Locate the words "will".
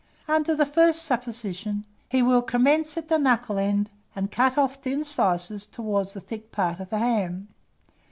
2.23-2.41